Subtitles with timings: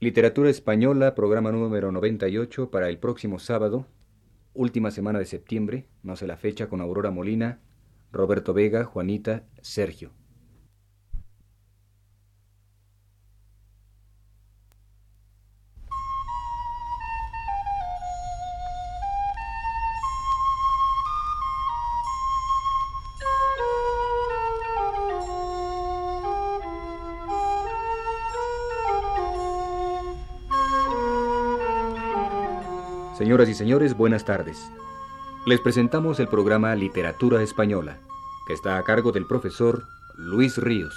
[0.00, 3.88] Literatura Española, programa número 98 para el próximo sábado,
[4.54, 7.58] última semana de septiembre, no sé la fecha, con Aurora Molina,
[8.12, 10.12] Roberto Vega, Juanita, Sergio.
[33.18, 34.70] Señoras y señores, buenas tardes.
[35.44, 37.98] Les presentamos el programa Literatura Española,
[38.46, 39.82] que está a cargo del profesor
[40.14, 40.94] Luis Ríos.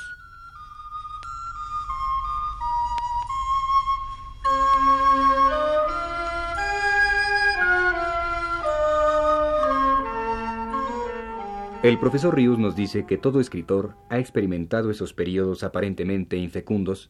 [11.81, 17.09] El profesor Ríos nos dice que todo escritor ha experimentado esos periodos aparentemente infecundos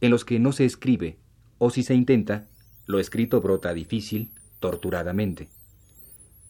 [0.00, 1.18] en los que no se escribe,
[1.58, 2.46] o si se intenta,
[2.86, 4.30] lo escrito brota difícil,
[4.62, 5.50] torturadamente.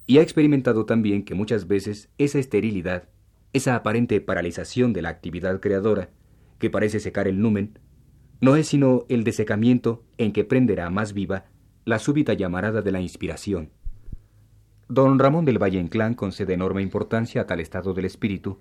[0.06, 3.08] Y ha experimentado también que muchas veces esa esterilidad,
[3.52, 6.10] esa aparente paralización de la actividad creadora,
[6.60, 7.80] que parece secar el numen,
[8.40, 11.46] no es sino el desecamiento en que prenderá más viva
[11.84, 13.70] la súbita llamarada de la inspiración.
[14.88, 18.60] Don Ramón del Valle Inclán concede enorme importancia a tal estado del espíritu,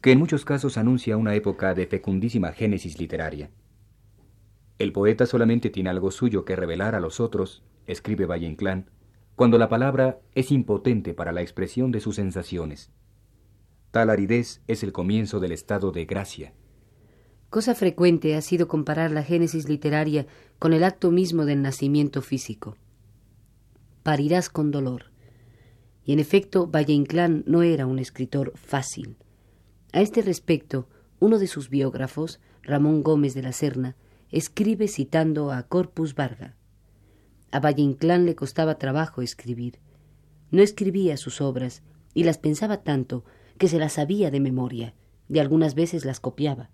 [0.00, 3.50] que en muchos casos anuncia una época de fecundísima génesis literaria.
[4.78, 8.90] El poeta solamente tiene algo suyo que revelar a los otros escribe Valle Inclán,
[9.36, 12.90] cuando la palabra es impotente para la expresión de sus sensaciones.
[13.90, 16.52] Tal aridez es el comienzo del estado de gracia.
[17.48, 20.26] Cosa frecuente ha sido comparar la génesis literaria
[20.58, 22.76] con el acto mismo del nacimiento físico.
[24.04, 25.06] Parirás con dolor.
[26.04, 29.16] Y en efecto, Valle Inclán no era un escritor fácil.
[29.92, 33.96] A este respecto, uno de sus biógrafos, Ramón Gómez de la Serna,
[34.30, 36.56] escribe citando a Corpus Varga.
[37.52, 39.80] A Valle Inclán le costaba trabajo escribir.
[40.50, 41.82] No escribía sus obras
[42.14, 43.24] y las pensaba tanto
[43.58, 44.94] que se las sabía de memoria
[45.28, 46.70] y algunas veces las copiaba.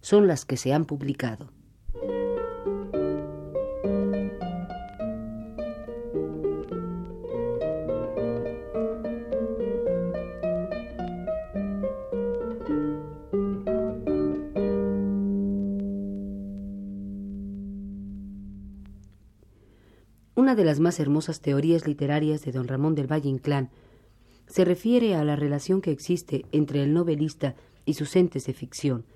[0.00, 1.52] Son las que se han publicado.
[20.56, 23.70] De las más hermosas teorías literarias de don Ramón del Valle Inclán
[24.46, 27.54] se refiere a la relación que existe entre el novelista
[27.86, 29.06] y sus entes de ficción,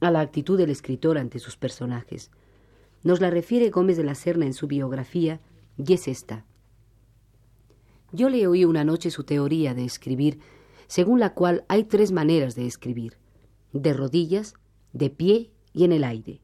[0.00, 2.30] a la actitud del escritor ante sus personajes.
[3.02, 5.40] Nos la refiere Gómez de la Serna en su biografía,
[5.76, 6.46] y es esta.
[8.10, 10.38] Yo le oí una noche su teoría de escribir,
[10.86, 13.18] según la cual hay tres maneras de escribir,
[13.74, 14.54] de rodillas,
[14.94, 16.40] de pie y en el aire.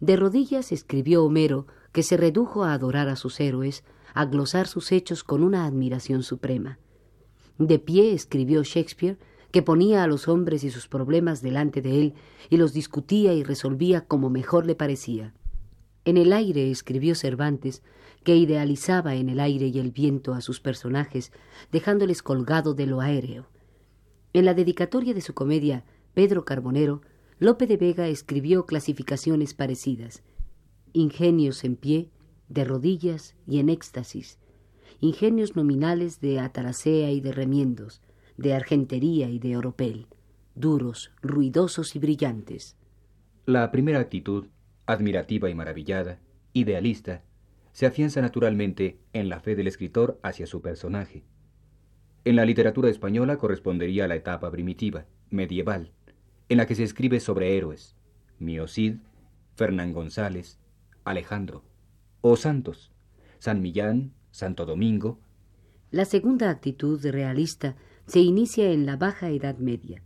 [0.00, 1.66] De rodillas escribió Homero
[1.98, 3.82] que se redujo a adorar a sus héroes,
[4.14, 6.78] a glosar sus hechos con una admiración suprema.
[7.58, 9.18] De pie escribió Shakespeare,
[9.50, 12.14] que ponía a los hombres y sus problemas delante de él
[12.50, 15.34] y los discutía y resolvía como mejor le parecía.
[16.04, 17.82] En el aire escribió Cervantes,
[18.22, 21.32] que idealizaba en el aire y el viento a sus personajes,
[21.72, 23.48] dejándoles colgado de lo aéreo.
[24.34, 25.82] En la dedicatoria de su comedia
[26.14, 27.00] Pedro Carbonero,
[27.40, 30.22] Lope de Vega escribió clasificaciones parecidas
[30.98, 32.10] ingenios en pie,
[32.48, 34.38] de rodillas y en éxtasis,
[35.00, 38.02] ingenios nominales de ataracea y de remiendos,
[38.36, 40.06] de argentería y de oropel,
[40.54, 42.76] duros, ruidosos y brillantes.
[43.46, 44.46] La primera actitud,
[44.86, 46.18] admirativa y maravillada,
[46.52, 47.22] idealista,
[47.72, 51.22] se afianza naturalmente en la fe del escritor hacia su personaje.
[52.24, 55.92] En la literatura española correspondería a la etapa primitiva, medieval,
[56.48, 57.94] en la que se escribe sobre héroes,
[58.40, 58.96] Miocid,
[59.54, 60.58] Fernán González,
[61.10, 61.64] Alejandro,
[62.20, 62.92] o santos,
[63.38, 65.18] San Millán, Santo Domingo.
[65.90, 67.76] La segunda actitud realista
[68.06, 70.02] se inicia en la Baja Edad Media.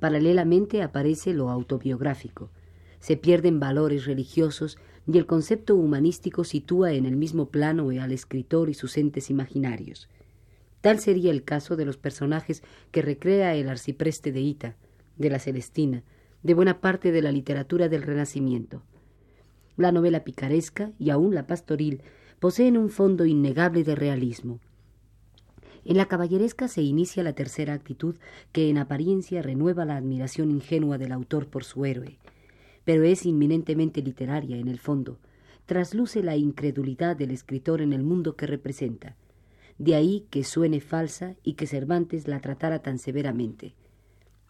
[0.00, 2.50] Paralelamente aparece lo autobiográfico.
[3.00, 8.70] Se pierden valores religiosos y el concepto humanístico sitúa en el mismo plano al escritor
[8.70, 10.08] y sus entes imaginarios.
[10.80, 14.76] Tal sería el caso de los personajes que recrea el arcipreste de Ita,
[15.16, 16.02] de la Celestina,
[16.42, 18.82] de buena parte de la literatura del Renacimiento.
[19.76, 22.02] La novela picaresca y aún la pastoril
[22.38, 24.60] poseen un fondo innegable de realismo.
[25.84, 28.16] En la caballeresca se inicia la tercera actitud
[28.52, 32.18] que en apariencia renueva la admiración ingenua del autor por su héroe,
[32.84, 35.18] pero es inminentemente literaria en el fondo,
[35.66, 39.16] trasluce la incredulidad del escritor en el mundo que representa.
[39.78, 43.74] De ahí que suene falsa y que Cervantes la tratara tan severamente.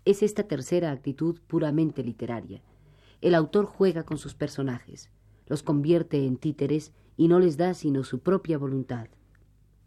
[0.04, 2.60] Es esta tercera actitud puramente literaria
[3.24, 5.10] el autor juega con sus personajes.
[5.46, 9.08] los convierte en títeres y no les da sino su propia voluntad.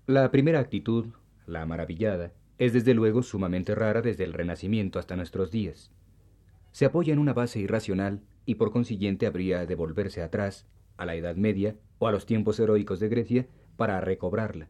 [0.08, 1.08] La primera actitud,
[1.46, 5.92] la maravillada, es desde luego sumamente rara desde el Renacimiento hasta nuestros días.
[6.72, 10.66] Se apoya en una base irracional y por consiguiente habría de volverse atrás,
[10.98, 14.70] a la Edad Media o a los tiempos heroicos de Grecia, para recobrarla.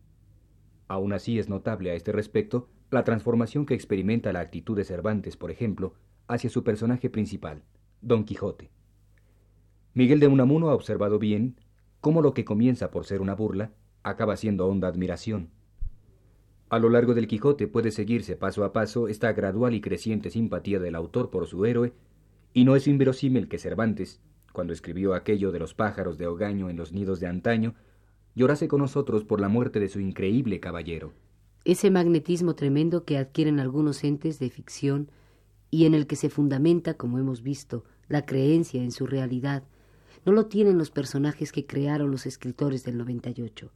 [0.90, 5.38] Aún así es notable a este respecto la transformación que experimenta la actitud de Cervantes,
[5.38, 5.94] por ejemplo,
[6.28, 7.64] hacia su personaje principal,
[8.08, 8.70] Don Quijote.
[9.94, 11.58] Miguel de Unamuno ha observado bien
[12.00, 15.50] cómo lo que comienza por ser una burla acaba siendo honda admiración.
[16.70, 20.80] A lo largo del Quijote puede seguirse paso a paso esta gradual y creciente simpatía
[20.80, 21.92] del autor por su héroe,
[22.54, 24.22] y no es inverosímil que Cervantes,
[24.54, 27.76] cuando escribió aquello de los pájaros de Ogaño en los nidos de antaño,
[28.36, 31.12] llorase con nosotros por la muerte de su increíble caballero.
[31.66, 35.12] Ese magnetismo tremendo que adquieren algunos entes de ficción
[35.70, 39.64] y en el que se fundamenta, como hemos visto, la creencia en su realidad,
[40.26, 43.72] no lo tienen los personajes que crearon los escritores del 98.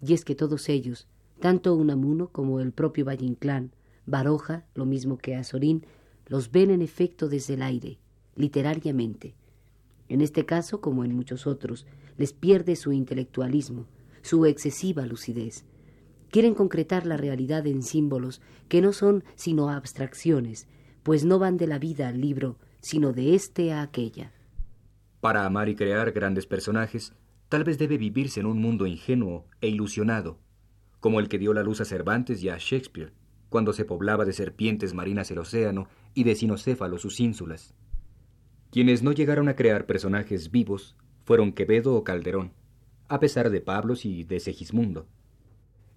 [0.00, 1.06] Y es que todos ellos,
[1.40, 3.72] tanto Unamuno como el propio Valle Inclán,
[4.06, 5.86] Baroja, lo mismo que Azorín,
[6.26, 7.98] los ven en efecto desde el aire,
[8.36, 9.34] literariamente.
[10.08, 13.86] En este caso, como en muchos otros, les pierde su intelectualismo,
[14.22, 15.64] su excesiva lucidez.
[16.30, 20.66] Quieren concretar la realidad en símbolos que no son sino abstracciones,
[21.02, 24.30] pues no van de la vida al libro, sino de éste a aquella.
[25.22, 27.14] Para amar y crear grandes personajes,
[27.48, 30.38] tal vez debe vivirse en un mundo ingenuo e ilusionado,
[31.00, 33.14] como el que dio la luz a Cervantes y a Shakespeare,
[33.48, 37.72] cuando se poblaba de serpientes marinas el océano y de sinocéfalos sus ínsulas.
[38.70, 40.94] Quienes no llegaron a crear personajes vivos
[41.24, 42.52] fueron Quevedo o Calderón,
[43.08, 45.06] a pesar de Pablos y de Segismundo.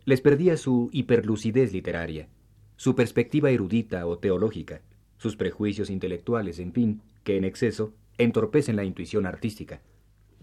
[0.06, 2.30] Les perdía su hiperlucidez literaria,
[2.78, 4.82] su perspectiva erudita o teológica,
[5.18, 9.82] sus prejuicios intelectuales, en fin, que en exceso entorpecen la intuición artística.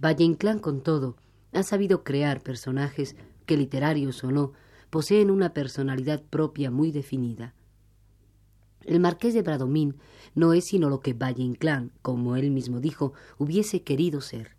[0.03, 1.17] Valle Inclán, con todo,
[1.53, 3.17] ha sabido crear personajes
[3.47, 4.53] que, literarios o no,
[4.91, 7.55] poseen una personalidad propia muy definida.
[8.85, 9.97] El marqués de Bradomín
[10.35, 14.57] no es sino lo que Valle Inclán, como él mismo dijo, hubiese querido ser.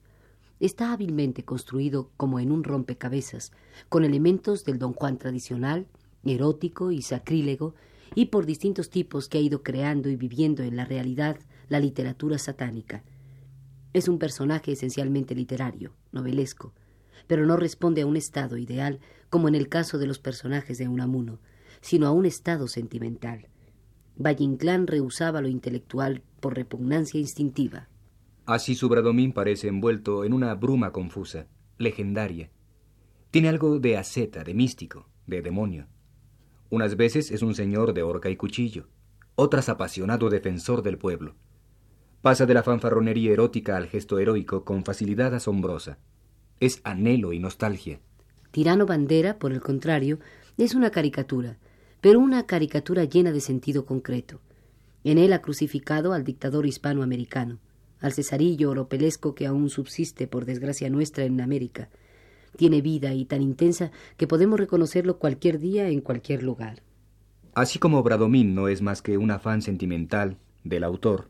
[0.59, 3.51] Está hábilmente construido como en un rompecabezas,
[3.89, 5.85] con elementos del don Juan tradicional,
[6.23, 7.75] erótico y sacrílego,
[8.13, 11.37] y por distintos tipos que ha ido creando y viviendo en la realidad
[11.67, 13.03] la literatura satánica.
[13.93, 16.73] Es un personaje esencialmente literario, novelesco,
[17.27, 18.99] pero no responde a un estado ideal
[19.29, 21.39] como en el caso de los personajes de Unamuno,
[21.81, 23.47] sino a un estado sentimental.
[24.17, 27.89] Valle Inclán rehusaba lo intelectual por repugnancia instintiva.
[28.45, 31.47] Así su Bradomín parece envuelto en una bruma confusa,
[31.77, 32.51] legendaria.
[33.31, 35.87] Tiene algo de asceta, de místico, de demonio.
[36.69, 38.87] Unas veces es un señor de horca y cuchillo,
[39.35, 41.35] otras apasionado defensor del pueblo.
[42.21, 45.99] Pasa de la fanfarronería erótica al gesto heroico con facilidad asombrosa.
[46.59, 47.99] Es anhelo y nostalgia.
[48.51, 50.19] Tirano Bandera, por el contrario,
[50.57, 51.57] es una caricatura,
[52.01, 54.39] pero una caricatura llena de sentido concreto.
[55.03, 57.59] En él ha crucificado al dictador hispanoamericano,
[57.99, 61.89] al cesarillo oropelesco que aún subsiste, por desgracia nuestra, en América.
[62.57, 66.83] Tiene vida y tan intensa que podemos reconocerlo cualquier día en cualquier lugar.
[67.53, 71.29] Así como Bradomín no es más que un afán sentimental del autor,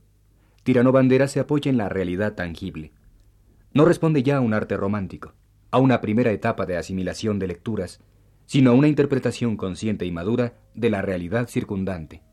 [0.65, 2.91] Tirano Bandera se apoya en la realidad tangible.
[3.71, 5.35] No responde ya a un arte romántico,
[5.69, 8.01] a una primera etapa de asimilación de lecturas,
[8.47, 12.23] sino a una interpretación consciente y madura de la realidad circundante.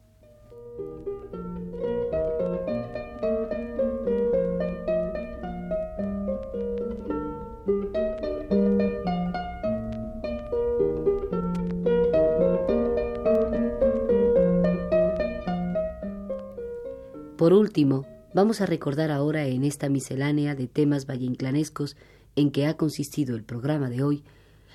[17.43, 21.97] Por último, vamos a recordar ahora en esta miscelánea de temas valleinclanescos
[22.37, 24.23] en que ha consistido el programa de hoy,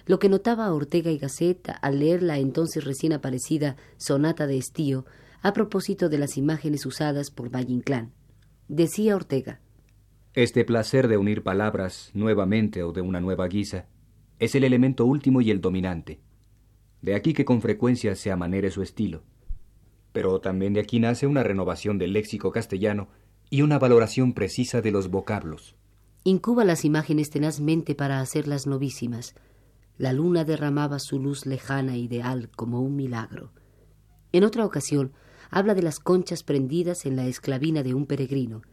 [0.06, 5.06] lo que notaba Ortega y Gasset al leer la entonces recién aparecida Sonata de Estío
[5.42, 8.12] a propósito de las imágenes usadas por Valle Inclán.
[8.68, 9.62] Decía Ortega:
[10.34, 13.88] Este placer de unir palabras nuevamente o de una nueva guisa
[14.40, 16.20] es el elemento último y el dominante.
[17.02, 19.24] De aquí que con frecuencia se amanere su estilo
[20.18, 23.08] pero también de aquí nace una renovación del léxico castellano
[23.52, 25.76] y una valoración precisa de los vocablos.
[26.24, 29.36] Incuba las imágenes tenazmente para hacerlas novísimas.
[30.00, 33.52] La luna derramaba su luz lejana ideal como un milagro.
[34.32, 35.14] En otra ocasión,
[35.52, 38.64] habla de las conchas prendidas en la esclavina de un peregrino,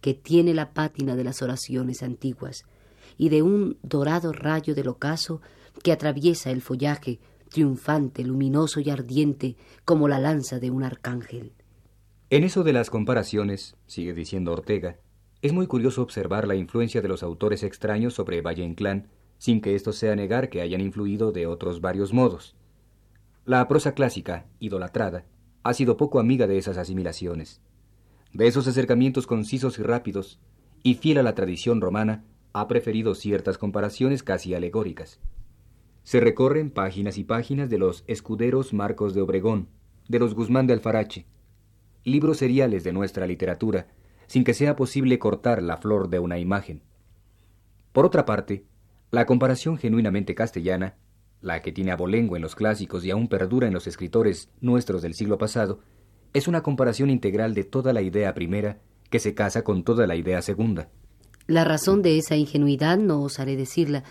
[0.00, 2.64] que tiene la pátina de las oraciones antiguas,
[3.16, 5.40] y de un dorado rayo del ocaso
[5.84, 7.20] que atraviesa el follaje
[7.50, 11.52] triunfante, luminoso y ardiente como la lanza de un arcángel.
[12.30, 14.96] En eso de las comparaciones, sigue diciendo Ortega,
[15.42, 19.74] Es muy curioso observar la influencia de los autores extraños sobre Valle Inclán, sin que
[19.74, 22.54] esto sea negar que hayan influido de otros varios modos.
[23.46, 25.24] La prosa clásica, idolatrada,
[25.62, 27.60] ha sido poco amiga de esas asimilaciones.
[28.32, 30.38] De esos acercamientos concisos y rápidos,
[30.82, 35.20] y fiel a la tradición romana, ha preferido ciertas comparaciones casi alegóricas.
[36.10, 39.68] Se recorren páginas y páginas de los escuderos Marcos de Obregón,
[40.08, 41.24] de los Guzmán de Alfarache,
[42.02, 43.86] libros seriales de nuestra literatura,
[44.26, 46.82] sin que sea posible cortar la flor de una imagen.
[47.92, 48.64] Por otra parte,
[49.12, 50.96] la comparación genuinamente castellana,
[51.42, 55.14] la que tiene abolengo en los clásicos y aún perdura en los escritores nuestros del
[55.14, 55.78] siglo pasado,
[56.32, 60.16] es una comparación integral de toda la idea primera que se casa con toda la
[60.16, 60.88] idea segunda.
[61.46, 64.02] La razón de esa ingenuidad no osaré decirla,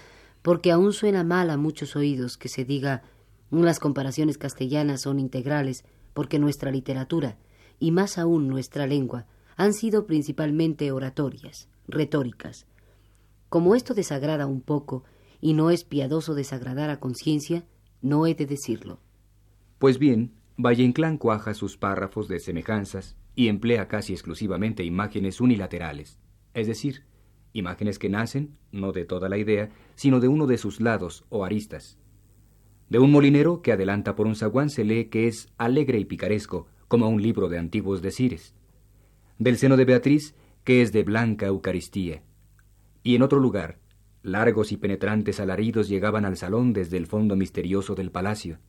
[0.42, 3.04] porque aún suena mal a muchos oídos que se diga
[3.52, 7.38] las comparaciones castellanas son integrales, porque nuestra literatura,
[7.80, 12.68] y más aún nuestra lengua, han sido principalmente oratorias, retóricas.
[13.50, 15.04] Como esto desagrada un poco,
[15.42, 17.66] y no es piadoso desagradar a conciencia,
[18.02, 19.00] no he de decirlo.
[19.80, 26.20] Pues bien, Valle Inclán cuaja sus párrafos de semejanzas y emplea casi exclusivamente imágenes unilaterales,
[26.54, 27.06] es decir,
[27.54, 31.46] imágenes que nacen, no de toda la idea, sino de uno de sus lados o
[31.46, 31.98] aristas.
[32.90, 36.68] De un molinero que adelanta por un zaguán se lee que es alegre y picaresco,
[36.88, 38.56] como un libro de antiguos decires.
[39.38, 42.24] Del seno de Beatriz, que es de blanca Eucaristía.
[43.04, 43.80] Y en otro lugar,
[44.24, 48.60] largos y penetrantes alaridos llegaban al salón desde el fondo misterioso del palacio.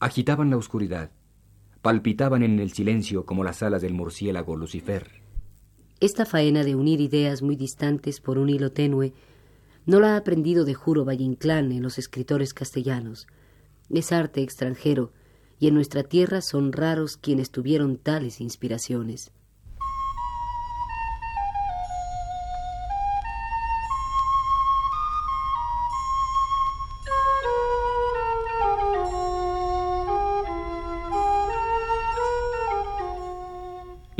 [0.00, 1.12] Agitaban la oscuridad,
[1.80, 5.23] palpitaban en el silencio como las alas del murciélago Lucifer.
[6.00, 9.12] Esta faena de unir ideas muy distantes por un hilo tenue
[9.86, 13.26] no la ha aprendido de juro Valle Inclán en los escritores castellanos.
[13.90, 15.12] Es arte extranjero,
[15.58, 19.30] y en nuestra tierra son raros quienes tuvieron tales inspiraciones.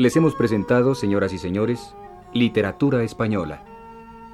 [0.05, 1.95] Les hemos presentado, señoras y señores,
[2.35, 3.65] Literatura Española,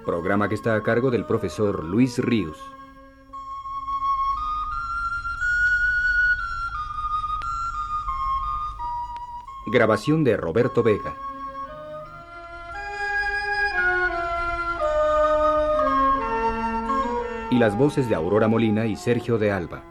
[0.04, 2.58] programa que está a cargo del profesor Luis Ríos.
[9.68, 11.14] Grabación de Roberto Vega.
[17.52, 19.84] Y las voces de Aurora Molina y Sergio de Alba.